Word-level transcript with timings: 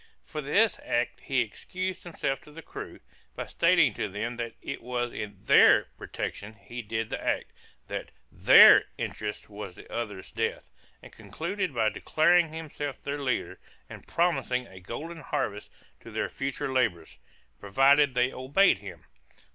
For 0.25 0.41
this 0.41 0.79
act 0.83 1.19
he 1.19 1.41
excused 1.41 2.01
himself 2.01 2.41
to 2.41 2.51
the 2.51 2.63
crew, 2.63 3.01
by 3.35 3.45
stating 3.45 3.93
to 3.93 4.09
them 4.09 4.37
that 4.37 4.53
it 4.59 4.81
was 4.81 5.13
in 5.13 5.37
their 5.41 5.89
protection 5.95 6.55
he 6.55 6.81
did 6.81 7.11
the 7.11 7.23
act; 7.23 7.51
that 7.87 8.09
their 8.31 8.85
interest 8.97 9.47
was 9.47 9.75
the 9.75 9.87
other's 9.93 10.31
death; 10.31 10.71
and 11.03 11.13
concluded 11.13 11.71
by 11.75 11.89
declaring 11.89 12.51
himself 12.51 12.99
their 13.03 13.21
leader, 13.21 13.59
and 13.91 14.07
promising 14.07 14.65
a 14.65 14.79
golden 14.79 15.19
harvest 15.19 15.69
to 15.99 16.09
their 16.09 16.29
future 16.29 16.73
labors, 16.73 17.19
provided 17.59 18.15
they 18.15 18.33
obeyed 18.33 18.79
him. 18.79 19.05